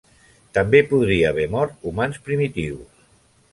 [0.57, 3.07] També podria haver mort humans primitius.